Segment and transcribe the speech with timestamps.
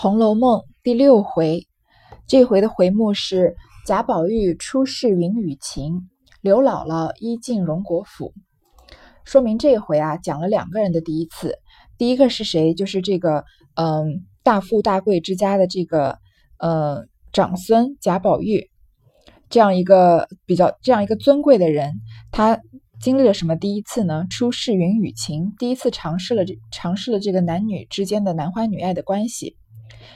[0.00, 1.66] 红楼梦》第六回，
[2.28, 6.08] 这回的回目是贾宝玉出世云雨情，
[6.40, 8.32] 刘姥姥一进荣国府。
[9.24, 11.56] 说明这回啊，讲了两个人的第一次。
[11.96, 12.74] 第一个是谁？
[12.74, 16.18] 就是这个嗯，大富大贵之家的这个
[16.60, 18.70] 呃长孙贾宝玉，
[19.50, 21.94] 这样一个比较这样一个尊贵的人，
[22.30, 22.60] 他。
[23.00, 24.26] 经历了什么第一次呢？
[24.28, 29.56] 初试云雨情，第一次尝试了这尝试了这个男女之间的男欢女爱的关系。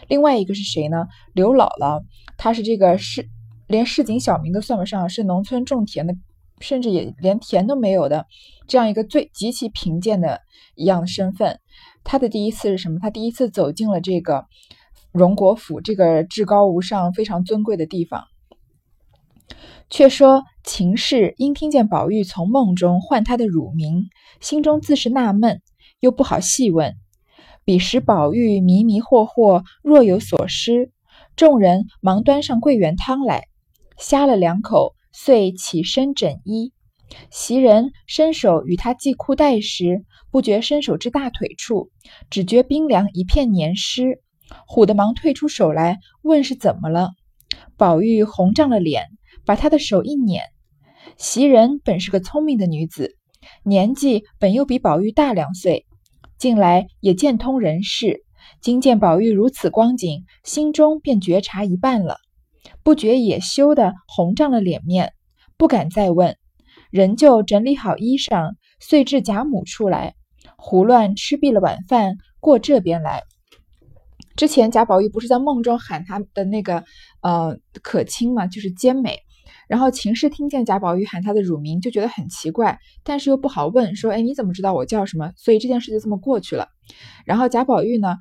[0.08, 1.06] 另外一个是谁呢？
[1.34, 2.02] 刘姥姥，
[2.36, 3.28] 她是这个市
[3.66, 6.14] 连市井小民都算不上，是农村种田的，
[6.60, 8.26] 甚至也连田都没有的
[8.66, 10.40] 这样一个最极其贫贱的
[10.74, 11.58] 一样的身份。
[12.04, 12.98] 她的第一次是什么？
[13.00, 14.46] 她第一次走进了这个
[15.12, 18.24] 荣国府，这个至高无上、非常尊贵的地方。
[19.90, 24.06] 却说秦氏因听见宝玉从梦中唤他的乳名，
[24.40, 25.60] 心中自是纳闷，
[26.00, 26.94] 又不好细问。
[27.64, 30.90] 彼时宝玉迷迷惑惑，若有所失，
[31.36, 33.48] 众人忙端上桂圆汤来，
[33.96, 36.72] 呷了两口，遂起身枕衣。
[37.30, 41.90] 袭人伸手与他系裤带时，不觉伸手至大腿处，
[42.30, 44.20] 只觉冰凉一片黏湿，
[44.66, 47.10] 唬得忙退出手来，问是怎么了。
[47.76, 49.06] 宝玉红涨了脸。
[49.44, 50.40] 把他的手一捻，
[51.18, 53.16] 袭人本是个聪明的女子，
[53.64, 55.84] 年纪本又比宝玉大两岁，
[56.42, 58.24] 近来也见通人事，
[58.60, 62.16] 今见宝玉如此光景，心中便觉察一半了，
[62.82, 65.12] 不觉也羞得红涨了脸面，
[65.56, 66.36] 不敢再问，
[66.90, 70.16] 仍旧整理好衣裳，遂至贾母处来，
[70.56, 73.22] 胡乱吃毕了晚饭，过这边来。
[74.34, 76.82] 之前贾宝玉不是在梦中喊他的那个
[77.20, 79.20] 呃可卿嘛，就是兼美。
[79.68, 86.68] 然后秦氏听见贾宝玉喊他的乳名，就觉得很奇怪，但是又不好问，说：“哎，你怎么知道我叫什么？”所以这件事就这么过去了。
[87.24, 88.16] 然后贾宝玉呢，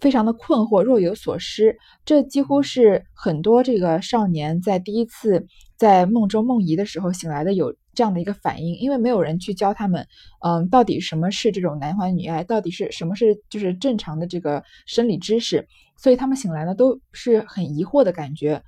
[0.00, 1.76] 非常的困惑，若有所失。
[2.04, 10.06] 这几乎是很多这个少年在第一次在梦中梦遗的时候醒来的有这样的一个反应，因为没有人去教他们，
[10.44, 18.62] 嗯，到底什么是这种男欢女爱，到底是什么是就是正常的这个生理知识，所以他们醒来呢都是很疑惑的感觉。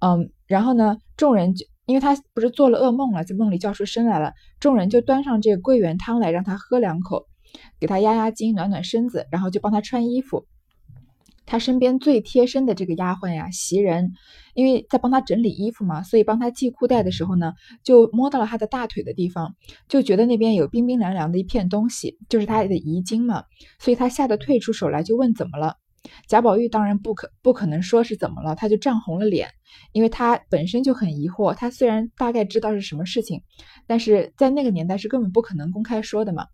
[0.00, 7.26] 嗯，然后呢，众人就因为他不是做了噩梦了，在梦里叫出声来了，众人就端上这个桂圆汤来让他喝两口，
[7.78, 10.46] 给他压压惊，暖暖身子，然后就帮他穿衣服。
[11.46, 14.12] 他身边最贴身的这个丫鬟呀，袭人，
[14.54, 19.56] 因为在帮他整理衣服嘛，所以帮他系裤带的时候呢，就摸到了他的大腿的地方，
[19.88, 23.42] 就觉得那边有冰冰凉凉的一片东西，就是他的遗精嘛，
[23.80, 25.76] 所以他吓得退出手来，就问怎么了。
[26.26, 29.48] 贾宝玉当然不可不可能说是怎么了，他就涨红了脸，
[29.92, 31.54] 因为他本身就很疑惑。
[31.54, 33.42] 他虽然大概知道是什么事情，
[33.86, 36.46] 但是在那个年代是根本不可能公开说的嘛。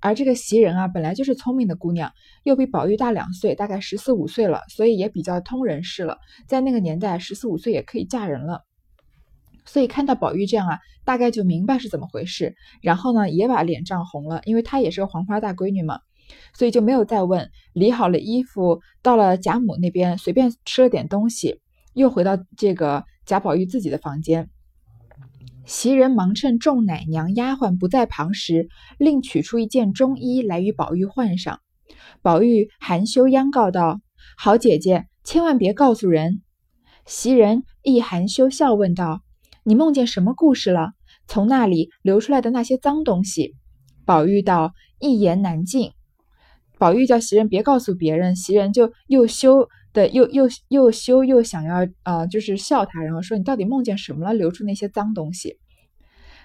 [0.00, 6.18] 而这个袭人啊，本来就是聪明的姑娘，又比宝玉大两岁，大概十四五岁了，所以也比较通人事了。
[6.46, 8.64] 在那个年代，十四五岁也可以嫁人了，
[9.64, 12.54] 所以看到宝玉这样啊，大概就明白是怎么回事。
[12.82, 16.00] 然后呢，也把脸涨红了，因为她也是个黄花大闺女嘛。
[16.52, 21.60] 所以就没有再问，理好了衣服，到了贾母那边，随便吃了点东西，
[21.94, 24.48] 又回到这个贾宝玉自己的房间。
[25.64, 28.68] 袭人忙趁众奶娘丫鬟不在旁时，
[28.98, 31.60] 另取出一件中衣来与宝玉换上。
[32.20, 34.00] 宝玉含羞央告道
[34.36, 36.42] ：“好姐姐，千万别告诉人。”
[37.06, 39.22] 袭人亦含羞笑问道
[39.64, 40.92] ：“你梦见什么故事了？
[41.26, 43.54] 从那里流出来的那些脏东西？”
[44.04, 45.92] 宝玉道：“一言难尽。”
[46.78, 55.58] 宝玉叫袭人别告诉别人，袭人就又羞的又又又羞又想要呃，就是笑他，然后说你到底梦见什么了，流出那些脏东西。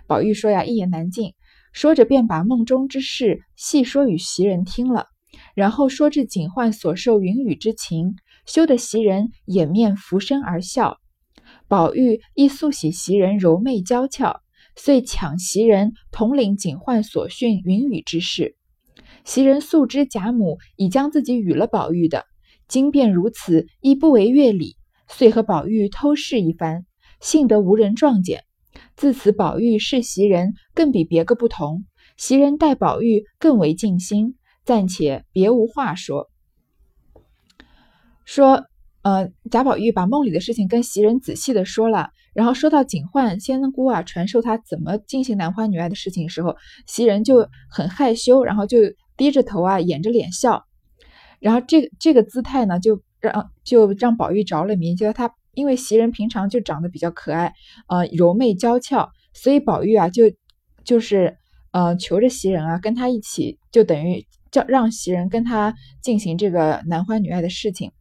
[0.07, 1.34] 宝玉说呀，一言难尽，
[1.73, 5.07] 说着便把梦中之事细说与袭人听了，
[5.56, 8.16] 然后说至警幻所受云雨之情，
[8.46, 10.97] 羞得袭人掩面拂身而笑。
[11.67, 14.41] 宝玉亦素喜袭人柔媚娇俏，
[14.75, 18.56] 遂抢袭人统领警幻所训云雨之事。
[19.25, 22.25] 袭人素知贾母已将自己与了宝玉的，
[22.68, 24.78] 今便如此，亦不为乐礼，
[25.08, 26.85] 遂和宝玉偷试一番，
[27.20, 28.43] 幸得无人撞见。
[28.96, 31.85] 自此，宝玉视袭人更比别个不同，
[32.17, 34.35] 袭人待宝玉更为尽心，
[34.66, 36.29] 暂且别无话说。
[38.26, 38.66] 说，
[39.02, 46.55] 呃，贾宝玉把梦里的事情跟袭人仔细的说了，然后说到警幻仙姑啊传授他怎么进行男欢女爱的事情时候，
[46.88, 48.78] 袭人就很害羞，然后就。
[49.19, 50.63] 低着头啊，掩着脸笑，
[51.39, 57.53] 然后这个这个姿态呢，就让就让宝玉着了迷，觉得他因为袭人平常就长得比较可爱，
[57.89, 60.23] 呃，柔媚娇俏，所以宝玉啊，就
[60.85, 61.37] 就是
[61.71, 67.91] 呃求着袭人啊，跟他一起，就等于叫让袭人跟他进行这个男欢女爱的事情。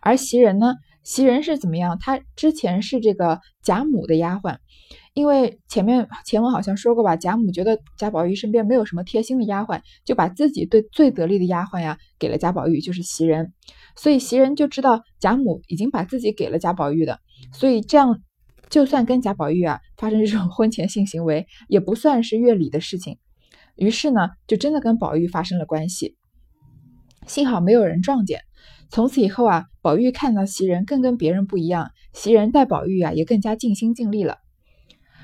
[0.00, 1.98] 而袭人呢，袭人是怎么样？
[1.98, 4.58] 她之前是这个贾母的丫鬟。
[5.14, 13.52] 因为前面前文好像说过吧，贾母觉得贾宝玉身边没有什么贴心的丫鬟，就把自己对最得力的丫鬟呀给了贾宝玉，就是袭人。
[13.94, 17.20] 所以袭人就知道贾母已经把自己给了贾宝玉的，
[17.52, 18.22] 所以这样
[18.70, 23.18] 就算跟贾宝玉啊发生这种 婚前性行为，也不算是越礼的事情。
[23.76, 26.16] 于是呢，就真的跟宝玉发生了关系。
[27.26, 28.40] 幸好没有人撞见。
[28.88, 34.38] 从此以后啊，宝玉看到袭人更跟别人不一样，袭人待宝玉啊也更加尽心尽力了。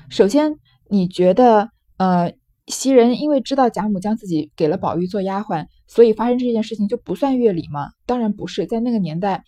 [0.09, 0.55] 首先，
[0.89, 2.33] 你觉得，呃，
[2.65, 7.91] 袭人因为知道贾母将自己给了宝玉做丫鬟，所以发生这件事情就不算越礼吗？
[8.07, 9.43] 当然不是，在那个年代，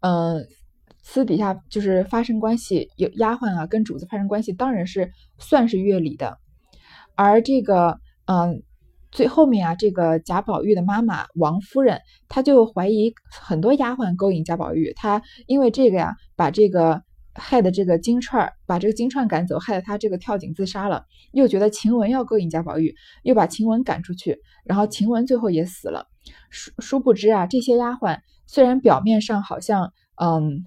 [0.00, 0.46] 嗯，
[1.02, 6.38] 私底下就是发生关系，有丫鬟啊跟主子发生关系，当然是算是越礼的。
[7.16, 8.62] 而这个，嗯，
[9.10, 17.02] 最后面啊，这个贾宝玉的妈妈王夫人，她就怀疑很多丫鬟勾引贾宝玉，她因为这个呀，把这个。
[17.34, 21.04] 害的这个金钏儿把这个金钏赶走，害得他这个跳井自杀了。
[21.32, 26.06] 又觉得晴雯要勾引贾宝玉，又把晴雯赶出去，然后晴雯最后也死了。
[26.50, 29.92] 殊殊不知啊，这些丫鬟虽然表面上好像
[30.22, 30.64] 嗯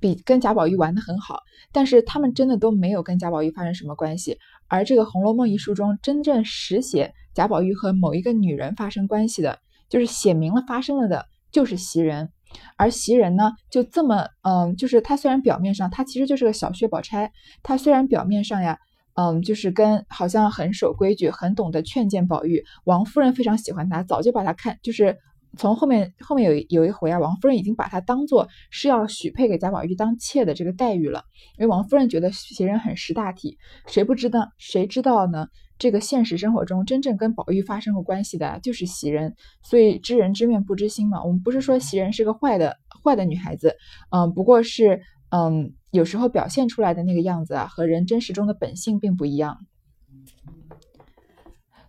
[0.00, 1.40] 比跟贾宝玉玩的很好，
[1.72, 4.38] 但是他们真的都没有跟贾宝玉发生什么关系。
[4.68, 12.30] 而这个《红楼梦》一书中真正实写贾宝玉和某一个女人发生关系的，就是写明了发生了的，就是袭人。
[12.76, 17.30] 而袭人呢，就这么，嗯，就是她虽然表面上，她其实就是个小薛宝钗。
[17.62, 18.78] 她虽然表面上呀，
[19.14, 22.62] 嗯，就是跟好像很守规矩，很懂得劝谏宝玉。
[22.84, 25.16] 王夫人非常喜欢她，早就把她看，就是
[25.56, 31.24] 从后面后面有有一回啊，王夫人已经把她当做是要许配给贾宝玉当妾的这个待遇了。
[31.58, 34.48] 因为王夫人觉得袭人很识大体，谁不知道？
[34.58, 35.46] 谁知道呢？
[35.76, 41.24] 这个现实生活中真正跟宝玉发生过关系的就是袭人，所以知人知面不知心嘛。
[41.24, 43.74] 我们不是说袭人是个坏的坏的女孩子，
[44.10, 49.58] 嗯，不过是嗯，有时候表现出来的那个样子啊，和人真实中的本性并不一样。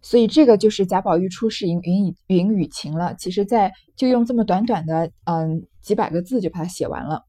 [0.06, 3.16] 所以这个就是贾宝玉出世云云云雨情了。
[3.16, 7.24] 其实，在就用这么短短的嗯几百个字就把它写完了。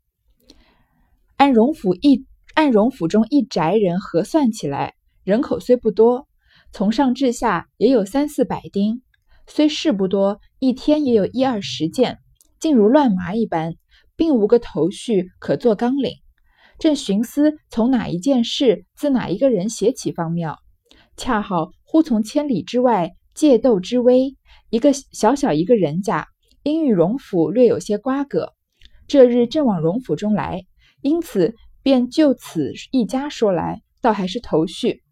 [1.39, 4.93] 按荣府一按荣府中一宅人核算起来，
[5.25, 6.29] 人口虽不多。
[6.71, 9.01] 从上至下也有三四百丁，
[9.47, 12.19] 虽事不多，一天也有一二十件，
[12.61, 13.77] 竟如乱麻一般，
[14.17, 16.13] 并无个头绪可做纲领。
[16.79, 20.59] 正寻思从哪一件事，自哪一个人写起方妙，
[21.17, 24.37] 恰好忽从千里之外借斗之威，
[24.71, 26.27] 一个小小一个人家，
[26.65, 28.53] 因与荣府略有些瓜葛，
[29.07, 30.65] 这日正往荣府中来，
[31.01, 35.05] 因此便就此一家说来，倒还是头绪。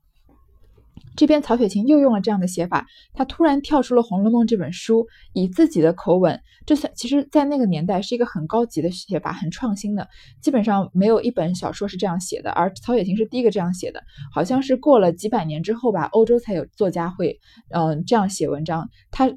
[1.17, 10.09] 这边曹雪芹又用了这样的写法，他突然跳出了《红楼梦》这本书，以自己的口吻，这算其实，在那个年代是一个很高级的写法，很创新的。
[10.41, 14.03] 基本上没有一本小说是这样写的，而曹雪芹是第一个这样写的。
[14.33, 17.39] 好像是过了几百年之后吧，欧洲才有作家会，
[17.71, 18.89] 嗯，这样写文章。
[19.11, 19.31] 他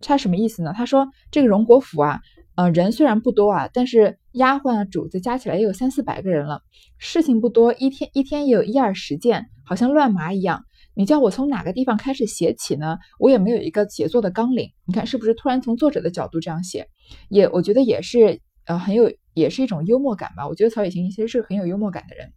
[0.00, 0.72] 他什么意思呢？
[0.76, 2.20] 他说这个荣国府啊，
[2.56, 6.62] 呃，人虽然不多啊，但是丫鬟啊、主子加起来也有三四百个人了，
[6.98, 10.64] 事情不多，一天一天也有一二十件，好像乱麻一样。
[10.94, 12.98] 你叫我从哪个地方开始写起呢？
[13.18, 14.70] 我也没有一个写作的纲领。
[14.84, 16.88] 你看是不是突然从作者的角度这样写？
[17.28, 20.46] 也我觉得也是，呃，很有，也是一种幽默感吧。
[20.48, 22.32] 我觉得曹雪芹其实是很有幽默感的人。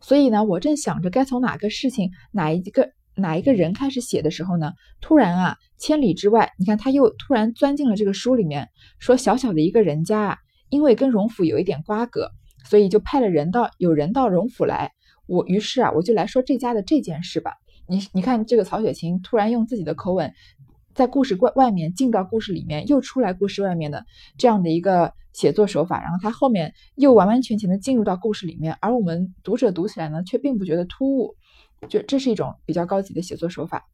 [0.00, 10.38] 所以呢，我正想着该从哪个事情、哪一个哪一个人开始写的时候呢，突然啊，千里之外，你看他又突然钻进了这个书里面，说小小的一个人家啊，
[10.70, 12.30] 因为跟荣府有一点瓜葛，
[12.64, 14.90] 所以就派了人到有人到荣府来。
[15.30, 17.52] 我于是啊，我就来说这家的这件事吧。
[17.86, 20.32] 你你看，这个曹雪芹突然用自己的口吻，
[20.92, 24.04] 在故事外外面进到故事里面，又出来故事外面的
[24.36, 31.36] 这样的一个写作手法，然后他后面又完完全全的进入到故事里面，而我们读者读起来呢，却并不觉得突兀，
[31.88, 33.86] 就这是一种比较高级的写作手法。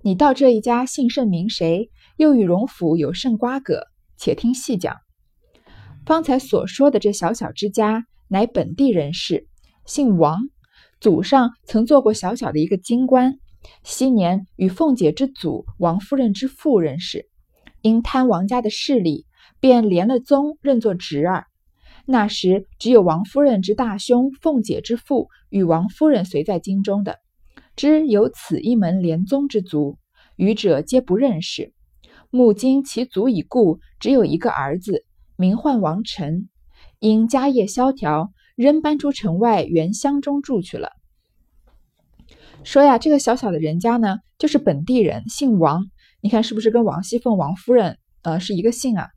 [0.00, 3.88] 你到这一家姓甚名谁，又与荣府有甚瓜葛？
[4.16, 4.96] 且听细讲。
[6.06, 9.48] 方才所说的这小小之家，乃本地人士。
[9.86, 10.48] 姓王，
[10.98, 13.38] 祖上曾做过小小的一个京官，
[13.82, 17.28] 昔年与凤姐之祖王夫人之父认识，
[17.82, 19.26] 因贪王家的势力，
[19.60, 21.46] 便连了宗认作侄儿。
[22.06, 27.18] 那时只有王夫人之大兄凤姐之父与王夫人随在京中的，
[27.76, 29.98] 知有此一门连宗之族，
[30.36, 31.72] 余者皆不认识。
[32.30, 35.04] 目今其祖已故，只有一个儿子，
[35.36, 36.48] 名唤王臣，
[36.98, 38.32] 因家业萧条。
[38.54, 40.90] 仍搬出城外原乡中住去了。
[42.62, 45.84] 说呀，这个小小的人家呢，就是本地人，姓王。
[46.20, 49.08] 你看是不是跟王熙凤、王夫人呃是一个姓啊？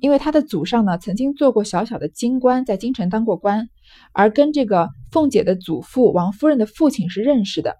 [0.00, 3.68] 因为他的祖上呢曾经做过小小的京官，在京城当过官，
[4.12, 7.76] 而跟这个凤姐的祖父王夫人的父亲是认识的。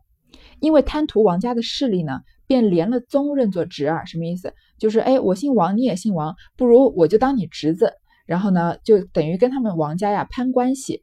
[0.61, 4.07] 因为贪图王家的势力呢，便连了宗认作侄儿。
[4.07, 4.55] 什么意思？
[4.79, 7.95] 就是哎，我姓王，你也姓王，不如我就当你侄子。
[8.29, 11.03] 然后呢，就等于跟他们王家呀攀关系。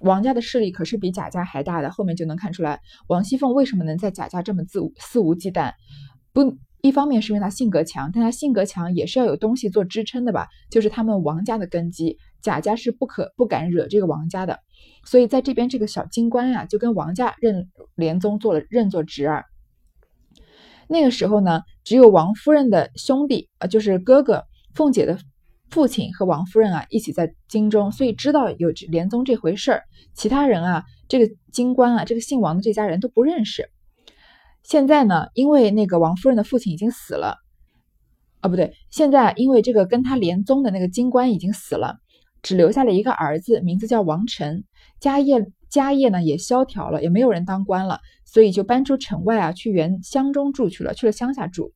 [0.00, 1.90] 王家的势力可是比贾家还大的。
[1.90, 5.72] 后面就能看出来，王熙凤为什么能在贾家这么自肆无忌惮？
[6.32, 6.56] 不。
[6.82, 14.60] 一方面是因为他性格强，但他性格强也是要有东西做支撑的吧，就是他们王家的根基，贾家是不可不敢惹这个王家的，
[15.04, 19.46] 所以在这边这个小京官呀，就跟王家认连宗做了认作侄儿。
[20.86, 25.18] 那个时候呢，只有王夫人的兄弟呃，就是哥哥凤姐的
[25.70, 29.82] 父亲和王夫人啊一起在京中，所以知道有连宗这回事儿。
[30.14, 33.68] 其他人啊，这个京官啊，这个姓王的这家人都不认识。
[34.62, 37.36] 现在呢，因为那个王夫人的父亲已经死了，
[38.40, 41.98] 啊，不对，现在因为这个跟他连宗的那个京官已经死了，
[42.42, 44.64] 只留下了一个儿子，名字叫王晨，
[44.98, 51.72] 家业家业呢也萧条了，也没有人当官了，所以就搬出城外啊，去原乡中住去了，去了乡下住。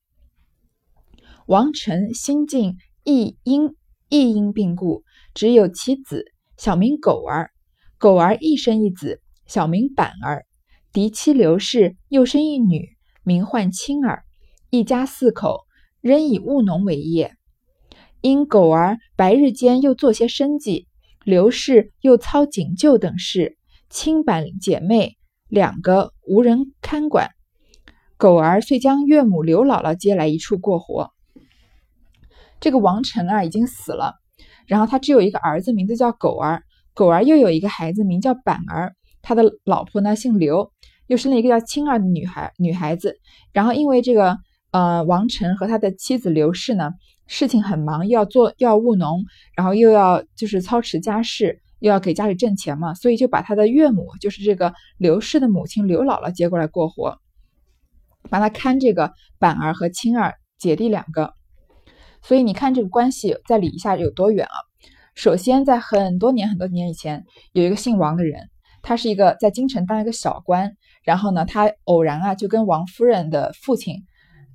[1.47, 3.77] 王晨心境亦因
[4.11, 6.25] 亦因病故，只有其子，
[6.57, 7.53] 小名狗儿，
[7.97, 10.45] 狗儿亦生一子，小名板儿。
[10.93, 12.89] 嫡妻刘氏又生一女，
[13.23, 14.25] 名唤青儿，
[14.69, 15.61] 一家四口
[16.01, 17.37] 仍以务农为业。
[18.21, 20.89] 因狗儿白日间又做些生计，
[21.25, 23.57] 刘氏又操警救等事，
[23.89, 27.31] 青板姐妹两个无人看管。
[28.17, 31.13] 狗儿遂将岳母刘姥姥接来一处过活。
[32.61, 34.15] 这个王成啊已经死了，
[34.67, 36.63] 然后他只有一个儿子，名字叫狗儿。
[36.93, 38.95] 狗儿又有一个孩子，名叫板儿。
[39.23, 40.71] 他的老婆呢姓刘，
[41.07, 43.17] 又生了一个叫青儿的女孩女孩子。
[43.53, 44.37] 然后因为这个
[44.73, 46.91] 呃王晨和他的妻子刘氏呢
[47.27, 49.25] 事情很忙，又要做又要务农，
[49.57, 57.19] 然后又要就是操持家事，又要给家里挣钱嘛，所以就把他的岳母，就是这个刘氏的母亲刘姥姥接过来过活，
[58.29, 61.33] 帮他看这个板儿和青儿姐弟两个。
[62.23, 64.57] 所以你看这个关系再理一下有多远啊？
[65.15, 68.49] 首先在很多年很多年以前，有一个姓王的人。
[68.83, 70.73] 他是一个在京城当一个小官，
[71.05, 74.07] 然后呢，他偶然啊就跟王夫人的父亲，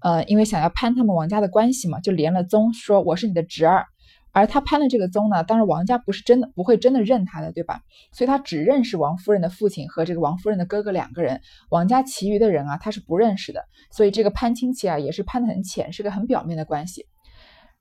[0.01, 3.86] 呃，因为想要攀他们王家的关系嘛，就连了宗，说我是你的侄儿。
[4.31, 7.81] 而他攀了这个宗呢，当然王家不是真的不会真的认他的，对吧？
[8.13, 13.63] 所以他只认识王夫人的父亲和这个王夫人的哥哥两个人，王家其余的人啊他是不认识的。
[13.91, 17.05] 所以这个攀亲戚啊也是攀得很浅，是个很表面的关系。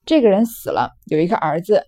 [0.07, 1.85] 这个人死了，有一个儿子。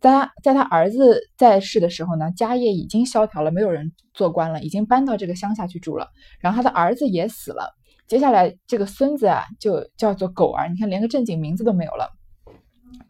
[0.00, 6.08] 在他在他儿子在世的时候呢，家业已经萧条了，没有人做官了，已经搬到这个乡下去住了。
[6.40, 7.70] 然后他的儿子也死了，
[8.08, 12.08] 接下来这个孙子啊，就叫做狗儿，你看连个正经名字都没有了，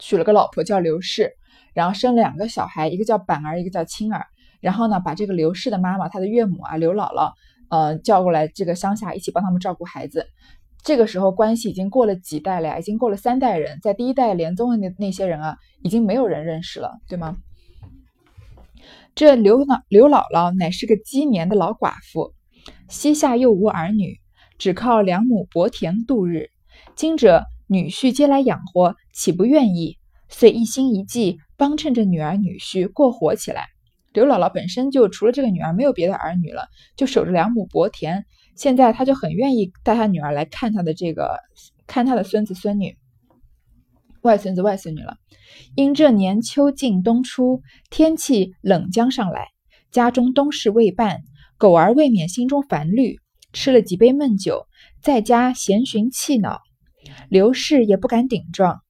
[0.00, 1.30] 娶了个老婆叫刘氏，
[1.74, 4.26] 然后生了两个小孩，一个叫板儿，一个叫青儿。
[4.60, 7.32] 然后呢，把这个刘氏的妈妈，他的岳母啊，刘姥姥，
[7.70, 10.26] 呃，叫过来这个乡下一起帮他们照顾孩子。
[10.82, 17.36] 这个时候关系已经过了几代了，已经过了三代人，在第一代连宗的那那些人啊，已经没有人认识了，对吗？
[19.14, 22.32] 这刘老刘姥姥乃是个积年的老寡妇，
[22.88, 24.18] 膝下又无儿女，
[24.56, 26.48] 只靠两亩薄田度日。
[26.94, 29.98] 今者女婿接来养活，岂不愿意？
[30.28, 33.66] 遂一心一计帮衬着女儿女婿过活起来。
[34.12, 38.24] 刘姥姥本身就除了这个女儿没有别的儿女了，就守着两亩薄田。
[38.56, 41.38] 现在他就很愿意带他女儿来看他的这个，
[41.86, 42.96] 看他的孙子孙女、
[44.22, 45.16] 外孙子外孙女了。
[45.74, 49.48] 因这年秋尽冬初，天气冷将上来，
[49.90, 51.22] 家中冬事未办，
[51.56, 53.18] 狗儿未免心中烦虑，
[53.52, 54.66] 吃了几杯闷酒，
[55.02, 56.60] 在家闲寻气恼。
[57.28, 58.80] 刘氏也不敢顶撞，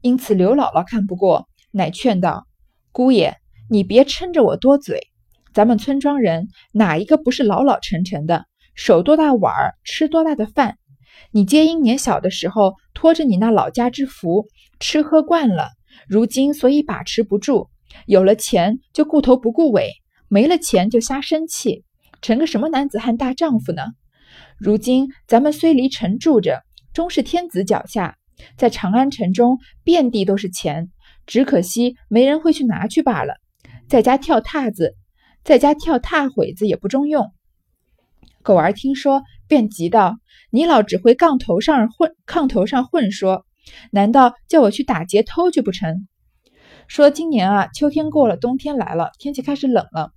[0.00, 2.46] 因此刘姥姥看不过，乃劝道
[2.92, 3.36] ：“姑爷，
[3.68, 5.00] 你别撑着我多嘴，
[5.52, 8.46] 咱们村庄人哪一个不是老老成成的？”
[8.78, 10.78] 守多大碗儿，吃多大的饭。
[11.32, 14.46] 你皆因年小的时候拖着你那老家之福，
[14.78, 15.70] 吃喝惯了，
[16.06, 17.68] 如今所以把持不住。
[18.06, 19.90] 有了钱就顾头不顾尾，
[20.28, 21.82] 没了钱就瞎生气，
[22.22, 23.82] 成个什么男子汉大丈夫呢？
[24.56, 28.16] 如今咱们虽离城住着，终是天子脚下，
[28.56, 30.92] 在长安城中遍地都是钱，
[31.26, 33.34] 只可惜没人会去拿去罢了。
[33.88, 34.94] 在家跳踏子，
[35.42, 37.32] 在家跳踏会子也不中用。
[38.42, 40.16] 狗儿听说，便急道
[40.50, 43.44] ：“你老只会杠头上混，炕头上混说，
[43.90, 46.06] 难道叫我去打劫偷去不成？”
[46.88, 50.10] 说今年啊，秋天过了，冬天来了，天气开始冷了，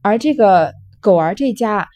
[0.00, 1.86] 而这个狗儿这家，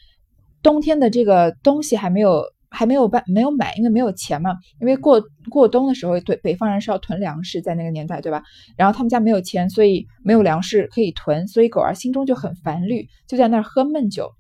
[0.63, 4.55] 冬天的这个东西还没有还没有办没有买，因为没有钱嘛。
[4.81, 8.43] 因为过过冬的时候，对北方人是要囤粮食，在那个年代，对吧？
[8.77, 14.31] 然后他们家没有钱，所以没有粮食可以囤，所以狗儿心中就很烦虑，就在那儿喝闷酒。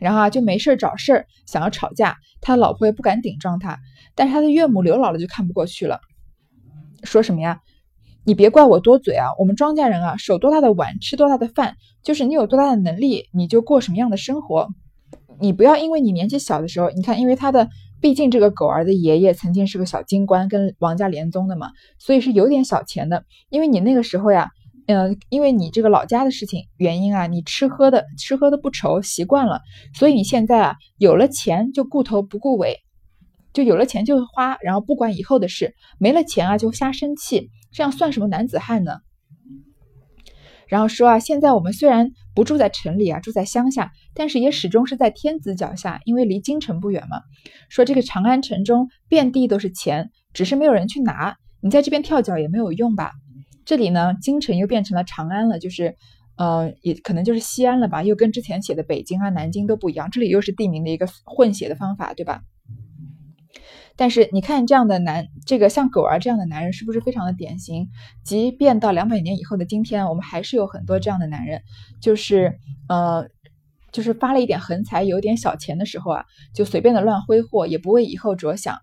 [0.00, 2.16] 然后啊，就没事儿找事儿，想要吵架。
[2.40, 3.78] 他老婆也不敢顶撞他，
[4.14, 6.00] 但是他的岳母刘姥姥就看不过去了，
[7.02, 7.60] 说什么呀？
[8.24, 9.28] 你别怪我多嘴啊！
[9.38, 14.68] 我们庄稼人啊，手多大的碗，吃多大的饭，就是你有多大的能力，你就过什么样的生活。
[15.38, 17.68] 你不要因为你年纪小的时候，你看，因为他的
[18.00, 23.24] 毕竟这个狗儿的爷爷曾经是个小京官，跟王家连宗的嘛，所以是有点小钱的。
[23.48, 24.50] 因为你那个时候呀，
[24.86, 29.60] 嗯，因为你这个老家的事情原因啊，你吃喝的吃喝的不愁，习惯了，
[29.94, 32.78] 所以你现在啊有了钱就顾头不顾尾，
[33.52, 37.50] 就有了钱就花，然后不管以后的事，没了钱啊就瞎生气。
[37.72, 38.98] 这样算什么男子汉呢？
[40.68, 47.22] 然后说啊，现在我们虽然不住在城里啊，住在乡下，但是也始终是在天子脚下，因为离京城不远嘛。
[47.68, 51.36] 说这个长安城中遍地都是钱，只是没有人去拿。
[51.60, 53.10] 你在这边跳脚也没有用吧？
[53.66, 55.96] 这里呢，京城又变成了长安了，就是，
[56.36, 58.02] 呃，也可能就是西安了吧？
[58.02, 62.42] 又跟之前写的北京啊、南京都不一样，这里又是地名的一个混写的方法，对吧？
[63.96, 67.88] 但是你看这样的男，这个像狗儿这样的男人是不是非常的典型？
[68.22, 71.62] 即便到两百年以后的今天，我们还是有很多这样的男人，
[72.00, 72.58] 就是
[72.88, 73.26] 呃，
[73.90, 78.76] 就是发了一点横财，有点小钱的时候啊，就随便的乱挥霍，也不为以后着想；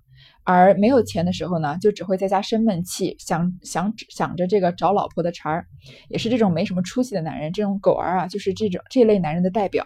[0.43, 5.65] 而没有钱的时候呢，就只会在家生闷气，想想想着这个找老婆的茬儿，
[6.09, 7.51] 也是这种没什么出息的男人。
[7.53, 9.85] 这种狗儿啊，就是这种这类男人的代表。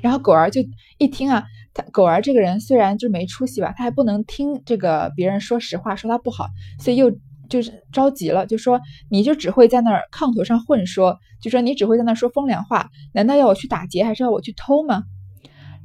[0.00, 0.60] 然后狗儿就
[0.98, 1.44] 一听啊。
[1.72, 6.48] 他狗儿这个人虽然就没出息吧，他还不能听这个别人说实话，说他不好，
[6.80, 7.12] 所以又
[7.48, 15.04] 就是着急了，就说你就只会在那儿炕头上混说，就说你只会在那儿说风凉话，难道要我去打劫，还是要我去偷吗？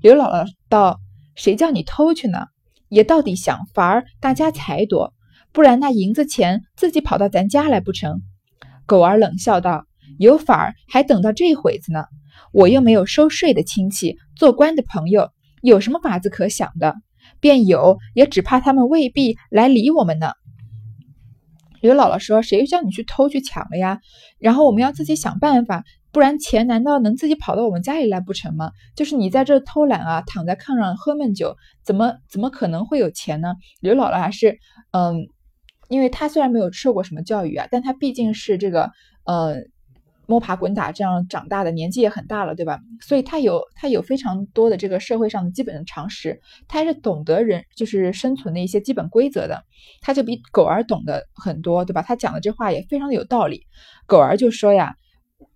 [0.02, 1.00] 刘姥姥道
[1.36, 2.48] ：“谁叫你偷去呢？
[2.90, 5.14] 也到底想法儿大家财多，
[5.52, 8.22] 不然那银子钱自己跑到咱家来不成？”
[8.86, 9.86] 狗儿冷笑道
[10.20, 12.06] ：“有法儿还等到这会子呢，
[12.52, 16.96] 我又没有收税的亲戚，做官的朋友。”有什么法子可想的？
[17.40, 20.34] 便有，也只怕他们未必来理我们呢。
[21.82, 24.00] 刘姥姥说：“谁叫你去偷去抢了呀？
[24.38, 25.84] 然后我们要自己想办法，
[26.16, 28.72] 不然钱难道能自己跑到我们家里来不成吗？
[28.96, 34.58] 就是你在这偷懒啊，躺在炕上喝闷酒，怎么怎么可能会有钱呢？”刘姥姥还是
[34.92, 35.28] 嗯，
[35.90, 38.92] 因为她虽然没有受过什么教育啊，但她毕竟是这个
[39.26, 39.58] 呃。
[40.28, 42.80] 摸爬滚打这样长大的，年纪也很大了，对吧？
[43.00, 49.62] 所以她有她有非常多的这个社会上的基本的常识，她还是懂得人就是生存的一些基本规则的。
[50.02, 52.02] 她就比狗儿懂得很多，对吧？
[52.02, 53.68] 她讲的这话也非常的有道理。
[54.08, 54.96] 狗儿就说呀，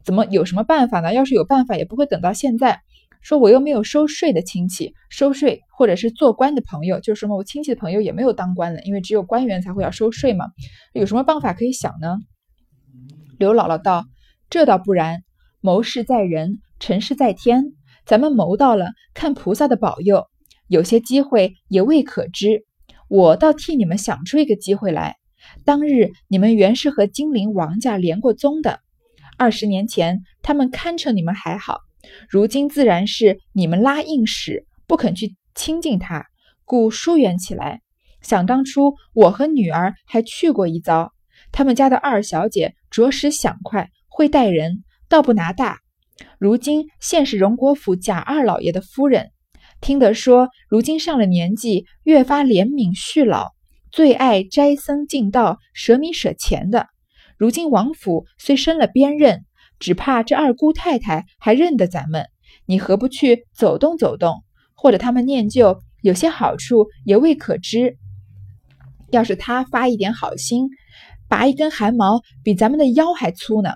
[0.04, 1.14] 怎么有什么办法呢？
[1.14, 2.82] 要是有办法，也不会等到现在。
[3.22, 10.46] 说我又没有收税的亲戚，收税或者是做官的朋友，就是什么我亲戚的朋友也没有当官的，因为只有官员才会要收税嘛。
[10.94, 12.18] 有什么办法可以想呢？
[13.38, 14.06] 刘姥姥道。
[14.50, 15.24] 这倒不然，
[15.62, 17.74] 谋事在人，成事在天。
[18.06, 20.26] 咱们谋到了，看菩萨的保佑，
[20.68, 22.66] 有些机会也未可知。
[23.10, 25.18] 我倒替你们想出一个机会来。
[25.66, 28.80] 当日你们原是和金陵王家连过宗的，
[29.39, 31.80] 二十年前他们堪称你们还好，
[32.28, 36.25] 如今自然是你们拉硬屎，不肯去亲近他，
[36.65, 37.80] 故疏远起来。
[38.21, 41.13] 想当初我和女儿还去过一遭，
[41.54, 43.89] 他们家的二小姐着实想快。
[44.10, 45.80] 会待人，倒不拿大。
[46.38, 49.32] 如今现是荣国府贾二老爷的夫人，
[49.80, 53.54] 听得说，如今上了年纪，越发怜悯恤老，
[53.89, 56.88] 最爱斋僧敬道，舍米舍钱的。
[57.39, 59.45] 如今王府虽升了边任，
[59.80, 62.25] 只怕这二姑太太还认得咱们。
[62.65, 64.43] 你何不去走动走动？
[64.75, 67.97] 或者他们念旧，有些好处也未可知。
[69.10, 70.67] 要是他发一点好心，
[71.30, 73.71] 拔一根汗毛，比咱们的腰还粗呢。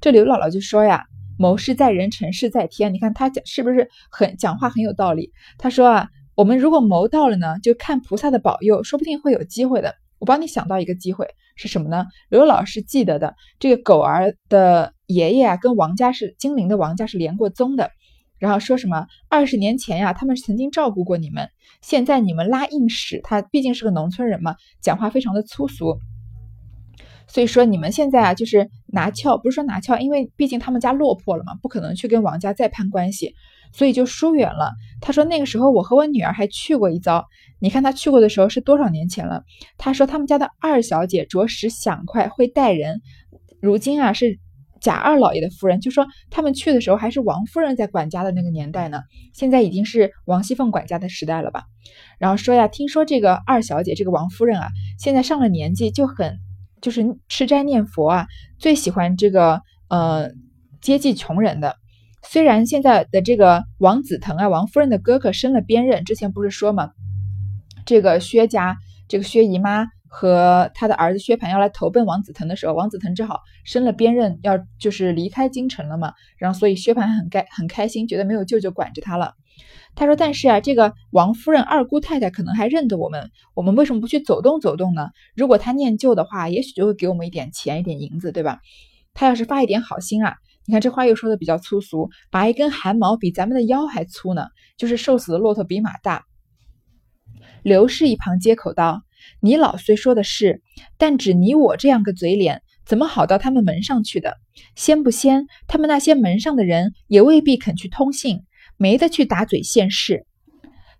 [0.00, 1.04] 这刘姥姥就说呀
[1.38, 2.94] ：“谋事在人，成事在天。
[2.94, 5.30] 你看她讲是不是很讲话很有道理？
[5.58, 9.94] 她说啊，我们如果谋到了呢，就看菩萨的保佑，说不定会有机会的。
[10.24, 12.06] 我帮你想到一个机会是什么呢？
[12.30, 17.90] 刘老师记得的，这个狗儿的爷爷啊，跟王家是金陵的王家是连过宗的。
[18.38, 21.50] 然后说什么二十年前呀，他们曾经照顾过你们，
[21.82, 25.98] 现在你们拉硬屎，他毕竟是个农村人嘛，讲话非常的粗俗。”
[27.28, 33.34] 所以说你们现在啊，就是拿翘，不是说拿翘，因为毕竟他们家落魄了嘛，不可能去跟王家再攀关系，
[33.72, 34.72] 所以就疏远了。
[35.00, 37.24] 他说那个时候我和我女儿还去过一遭，
[37.58, 39.42] 你看他去过的时候是多少年前了？
[39.78, 43.00] 他说他们家的二小姐着实想快，会待人，
[43.60, 44.38] 如今啊是
[44.80, 51.64] 贾二老爷的夫人，就说他们去的时候还是王夫人在管家的那个年代呢，现在已经是王熙凤管家的时代了吧？
[52.18, 56.38] 然后说呀，听说这个二小姐，这个王夫人啊，现在上了年纪，就很
[56.82, 58.26] 就是吃斋念佛啊，
[58.58, 60.30] 最喜欢这个呃
[60.80, 61.76] 接济穷人的。
[62.28, 66.90] 虽然现在的这个王子腾啊，王夫人的哥哥升了边任，之前不是说嘛，
[67.86, 68.76] 这个薛家
[69.08, 69.86] 这个薛姨妈。
[70.16, 76.12] 和他的儿子薛蟠要来投奔王子腾的时候，王子腾正好升了边任，要就是离开京城了嘛。
[76.38, 79.34] 然后所以薛蟠很开很开心，觉得没有舅舅管着他了。
[79.96, 85.08] 他说：“但是啊，这个王夫人二姑太太可能还认得我们，我们为什么不去走动走动呢？
[85.34, 88.60] 如果他念旧的话，也许就会给我们一点钱，一点银子，对吧？
[89.14, 94.46] 他要是发一点好心啊，你看这话又说的比较粗俗，拔一根汗毛比咱们的腰还粗呢，
[94.76, 96.24] 就是瘦死的骆驼比马大。”
[97.62, 99.02] 刘氏一旁接口道。
[99.40, 100.60] 你老虽说的是，
[100.98, 104.36] 但只你我这样个嘴脸，怎么好到他们门上去的？
[104.76, 108.42] 先不先，他们那些门上的人也未必肯去通信，
[108.76, 110.26] 没得去打嘴现世。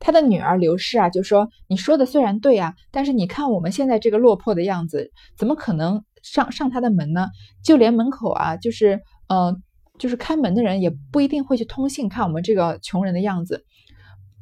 [0.00, 7.29] 他的女儿刘氏啊，就说：“你说的虽然对啊，但是你看我们现在这个落魄的样子，怎么可能上上他的门呢？
[7.62, 9.62] 就连门口啊，就是嗯，
[9.98, 13.64] 就是看门的人也不一定会去通信，看我们这个穷人的样子，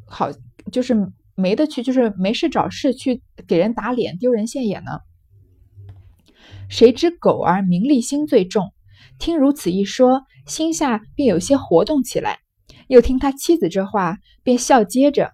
[0.07, 0.31] 好，
[0.71, 0.97] 就是。”
[1.35, 5.01] 没得去，就是没事找事去给人打脸、丢人现眼呢。
[6.69, 8.75] 谁知狗儿名利心最重，
[9.19, 12.41] 听如此一说，心下便有些活动起来。
[12.87, 15.33] 又听他妻子这话，便笑接着：“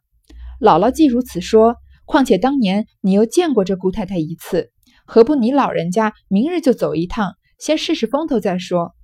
[0.63, 4.71] 姥姥既如此说，况且当年你又见过这姑太太一次，
[5.05, 8.95] 何不你老人家明日就走一趟，先试试风头再说？”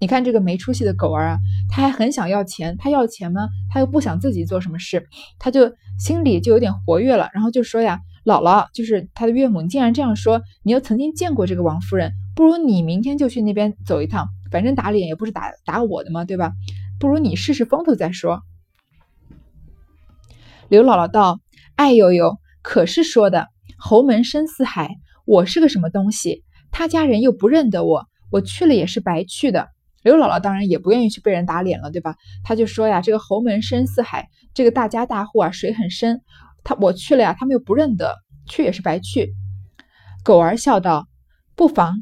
[0.00, 3.48] 你看这个没出息的狗儿啊，他还很想要钱，他要钱吗？
[3.68, 5.08] 他又不想自己做什么事，
[5.40, 16.52] 他就心里就有点活跃了，然后就说呀：“姥姥，就是他的岳母，你竟然这样说，你又曾经见过这个王夫人，不如你明天就去那边走一趟，反正打脸也不是打打我的嘛，对吧？
[17.00, 18.42] 不如你试试风头再说。”
[20.68, 21.40] 刘姥姥道
[21.74, 24.90] ：“哎呦呦，可是说的，侯门深似海，
[25.24, 26.44] 我是个什么东西？
[26.70, 29.70] 他家人又不认得我，我去了也是白去的。”
[30.02, 32.14] 刘姥姥当然也不愿意去被人打脸了，对吧？
[32.44, 36.20] 他就说呀：“这个侯门深似海，这个大家大户啊，水很深。
[36.62, 38.14] 他我去了呀，他们又不认得，
[38.46, 39.34] 去也是白去。”
[40.22, 41.08] 狗儿笑道
[41.56, 41.94] ：“不妨，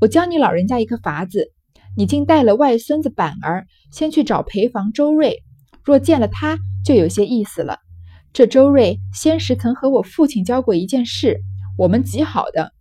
[0.00, 1.52] 我教你老人家一个法子。
[1.96, 5.44] 你竟带了外孙子板儿，先去找陪房周瑞。
[5.84, 7.78] 若见了他，就有些意思了。
[8.32, 11.40] 这周瑞先时曾和我父亲交过一件事，
[11.78, 12.72] 我们极好的。”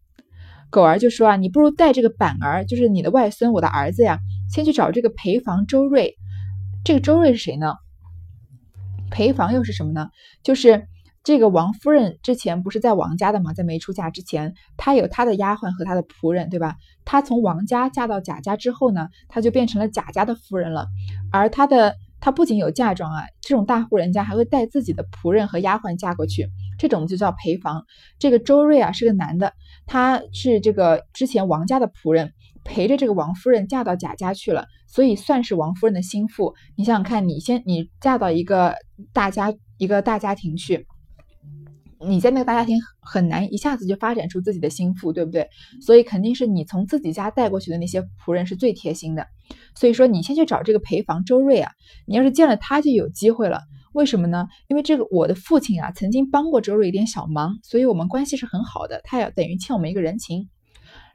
[0.71, 4.19] 狗儿就说：“啊，你不如带这个板儿，就是你的外孙，我的儿子呀。”
[4.53, 6.15] 先去找这个陪房周瑞，
[6.85, 7.73] 这个周瑞是谁呢？
[9.09, 10.11] 陪房又是什么呢？
[10.43, 10.87] 就是
[11.23, 13.51] 这个王夫人之前不是在王家的吗？
[13.51, 16.75] 在没出嫁之前，她有她的丫鬟和她的仆人，对吧？
[17.03, 20.85] 她从王家嫁到贾家之后呢，她就变成了贾家的夫人了。
[21.31, 27.85] 而她的她不仅有嫁妆啊，这种大户人家还会带自己的仆人和丫鬟嫁过去，这种就叫陪房。
[28.19, 29.53] 这个周瑞啊是个男的，
[29.87, 32.33] 他是这个之前王家的仆人。
[32.63, 36.53] 陪着这个王夫人嫁到贾家去了，所以算是王夫人的心腹。
[36.75, 38.75] 你想想看，你先你嫁到一个
[39.11, 40.87] 大家一个大家庭去，
[41.99, 45.49] 你在那个大家庭很难一下子就发展出自己的心腹，对不对？
[45.81, 49.27] 所以肯定是你从自己家带过去的那些仆人是最贴心的。
[49.75, 51.71] 所以说，你先去找这个陪房周瑞啊，
[52.05, 53.59] 你要是见了他就有机会了。
[53.91, 54.47] 为什么呢？
[54.69, 59.01] 因为这个我的父亲啊曾经帮过周瑞一点小忙，所以我们关系是很好的。
[59.03, 60.49] 他要等于欠我们一个人情。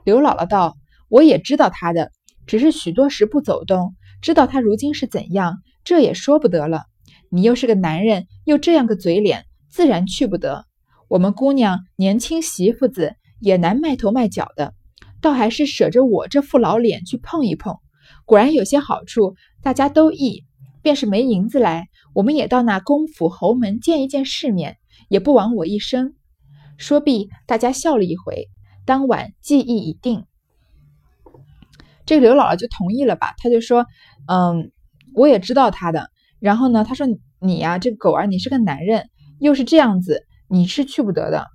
[0.05, 0.77] 刘姥姥道。
[1.09, 2.13] 我也知道他的，
[2.47, 6.85] 只是许多时不走动，知道他如今是怎样，这也说不得了。
[7.31, 10.67] 你又是个男人，又这样个嘴脸，自然去不得。
[11.09, 14.75] 我们姑娘年轻媳妇子也难卖头卖脚的，
[15.21, 17.77] 倒还是舍着我这副老脸去碰一碰，
[18.25, 20.45] 果然有些好处，大家都意。
[20.81, 26.15] 便是没银子来，我们也到那公府侯门见一见世面，也不枉我一生。
[26.79, 28.49] 说毕，大家笑了一回。
[28.87, 30.28] 当晚计议已定。
[32.09, 33.35] 这个刘姥姥就同意了吧？
[33.37, 33.85] 她就说
[34.29, 34.73] ：“嗯，
[35.15, 36.09] 我也知道他的。
[36.41, 37.07] 然后呢，她说
[37.39, 41.47] 你呀，这个狗儿，你是个男人，又是这样子，你是去不得的。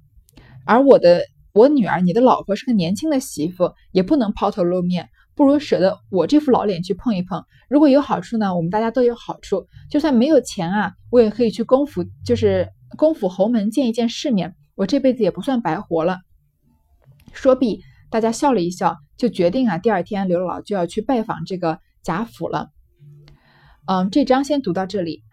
[0.64, 7.44] 而我的我女儿，你的老婆是个年轻的媳妇，也不能抛头露面，不如舍得我这副老脸去碰一碰。
[7.68, 9.66] 如果有好处呢，我们大家都有好处。
[9.90, 16.20] 就算没有钱啊，我也可以去公府，就是公府侯门见一见世面，我这辈子也不算白活了。”
[17.34, 17.82] 说毕。
[18.14, 22.70] 大家笑了一笑，就决定啊，第二天刘姥姥就要去拜访这个贾府了。
[23.88, 25.24] 嗯，这章先读到这里。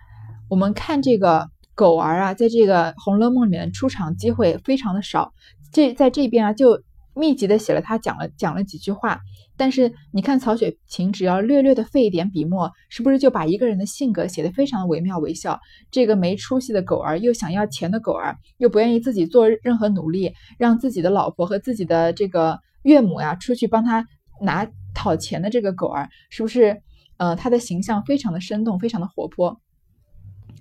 [0.48, 5.34] 我们看这个狗儿啊，在这个《红楼梦》里面出场机会非常的少。
[5.70, 9.20] 这在这边啊，就密集的写了他讲了讲了几句话。
[9.58, 15.60] 但是你看曹雪芹只要略略的费一点笔墨，是不是就把一个人的性格写得非常的惟妙惟肖？
[15.90, 24.06] 这个没出息的狗儿，又想要钱的狗儿，又不愿意自己做任何努力，让自己的老婆和自己的这个岳母呀出去帮他
[24.40, 26.82] 拿讨钱的这个狗儿，是不是？
[27.16, 29.60] 呃，他的形象非常的生动，非常的活泼。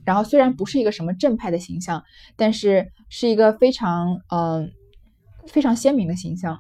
[0.04, 2.04] 然后虽然不是一个什么正派的形象，
[2.36, 4.70] 但是是一个非常嗯
[5.48, 6.60] 非常鲜明的形象。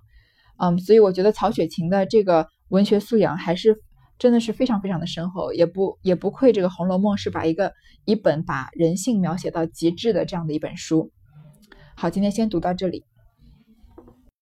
[0.55, 3.77] 嗯，所以我觉得曹雪芹的这个文学素养还是
[4.17, 7.73] 真的是非常非常的深厚，也不也不愧这个《红楼梦》是把一个
[8.05, 11.11] 一本把人性描写到极致的这样的一本书。
[11.95, 13.03] 好，今天先读到这里。